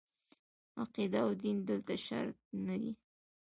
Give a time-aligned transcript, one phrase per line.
[0.81, 2.91] عقیده او دین دلته شرط نه دي.